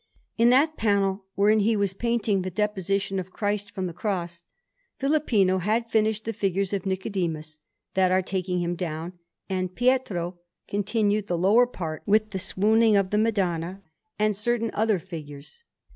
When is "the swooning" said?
12.31-12.95